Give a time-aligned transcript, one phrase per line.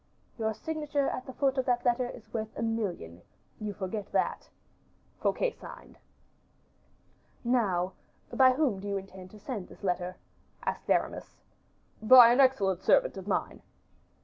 [0.39, 3.21] "Your signature at the foot of that letter is worth a million;
[3.59, 4.49] you forget that."
[5.21, 5.99] Fouquet signed.
[7.43, 7.93] "Now,
[8.33, 10.15] by whom do you intend to send this letter?"
[10.63, 11.37] asked Aramis.
[12.01, 13.61] "By an excellent servant of mine."